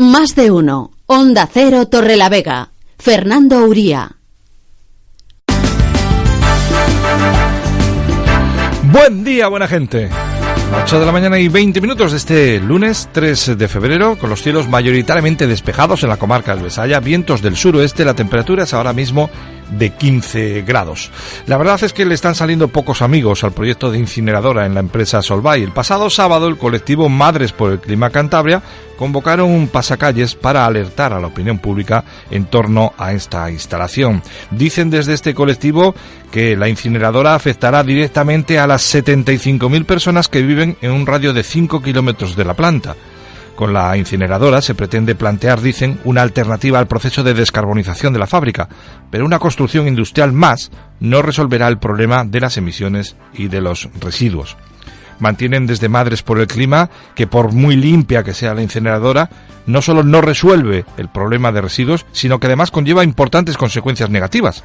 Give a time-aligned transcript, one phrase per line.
[0.00, 0.92] Más de uno.
[1.04, 2.70] Onda Cero Torrelavega.
[2.98, 4.12] Fernando Uría.
[8.84, 10.08] Buen día, buena gente.
[10.84, 14.40] 8 de la mañana y 20 minutos de este lunes 3 de febrero, con los
[14.40, 18.94] cielos mayoritariamente despejados en la comarca del Besaya, vientos del suroeste, la temperatura es ahora
[18.94, 19.28] mismo
[19.70, 21.10] de 15 grados.
[21.46, 24.80] La verdad es que le están saliendo pocos amigos al proyecto de incineradora en la
[24.80, 25.62] empresa Solvay.
[25.62, 28.62] El pasado sábado el colectivo Madres por el Clima Cantabria
[28.96, 34.22] convocaron un pasacalles para alertar a la opinión pública en torno a esta instalación.
[34.50, 35.94] Dicen desde este colectivo
[36.30, 41.42] que la incineradora afectará directamente a las 75.000 personas que viven en un radio de
[41.42, 42.94] 5 kilómetros de la planta.
[43.60, 48.26] Con la incineradora se pretende plantear, dicen, una alternativa al proceso de descarbonización de la
[48.26, 48.70] fábrica,
[49.10, 53.90] pero una construcción industrial más no resolverá el problema de las emisiones y de los
[54.00, 54.56] residuos.
[55.18, 59.28] Mantienen desde Madres por el Clima que por muy limpia que sea la incineradora,
[59.66, 64.64] no solo no resuelve el problema de residuos, sino que además conlleva importantes consecuencias negativas.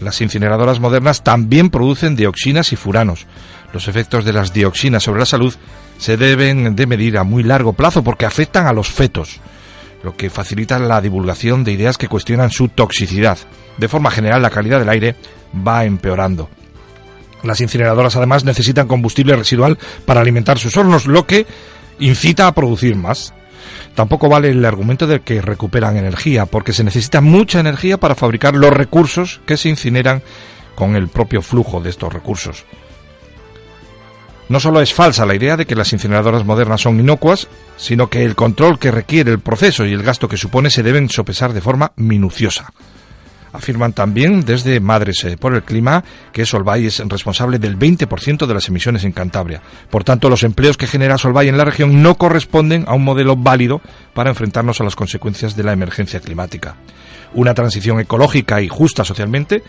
[0.00, 3.26] Las incineradoras modernas también producen dioxinas y furanos.
[3.74, 5.54] Los efectos de las dioxinas sobre la salud
[5.98, 9.40] se deben de medir a muy largo plazo porque afectan a los fetos,
[10.02, 13.38] lo que facilita la divulgación de ideas que cuestionan su toxicidad.
[13.78, 15.16] De forma general, la calidad del aire
[15.66, 16.48] va empeorando.
[17.42, 21.46] Las incineradoras además necesitan combustible residual para alimentar sus hornos, lo que
[21.98, 23.34] incita a producir más.
[23.94, 28.54] Tampoco vale el argumento de que recuperan energía, porque se necesita mucha energía para fabricar
[28.54, 30.22] los recursos que se incineran
[30.74, 32.64] con el propio flujo de estos recursos.
[34.48, 38.24] No solo es falsa la idea de que las incineradoras modernas son inocuas, sino que
[38.24, 41.62] el control que requiere el proceso y el gasto que supone se deben sopesar de
[41.62, 42.70] forma minuciosa.
[43.54, 48.54] Afirman también desde Madres eh, por el Clima que Solvay es responsable del 20% de
[48.54, 49.62] las emisiones en Cantabria.
[49.90, 53.36] Por tanto, los empleos que genera Solvay en la región no corresponden a un modelo
[53.36, 53.80] válido
[54.12, 56.74] para enfrentarnos a las consecuencias de la emergencia climática.
[57.32, 59.62] Una transición ecológica y justa socialmente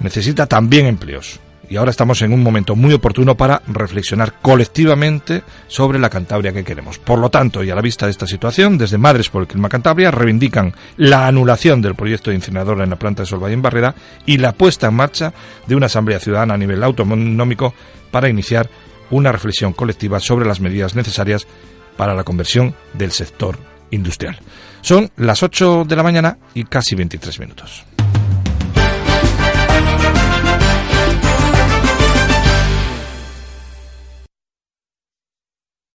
[0.00, 5.98] necesita también empleos y ahora estamos en un momento muy oportuno para reflexionar colectivamente sobre
[5.98, 6.98] la Cantabria que queremos.
[6.98, 9.68] Por lo tanto, y a la vista de esta situación, desde Madres por el Clima
[9.68, 13.94] Cantabria reivindican la anulación del proyecto de incineradora en la planta de Solvay en Barrera
[14.26, 15.32] y la puesta en marcha
[15.66, 17.74] de una asamblea ciudadana a nivel autonómico
[18.10, 18.68] para iniciar
[19.10, 21.46] una reflexión colectiva sobre las medidas necesarias
[21.96, 23.58] para la conversión del sector
[23.90, 24.38] industrial.
[24.80, 27.84] Son las 8 de la mañana y casi 23 minutos.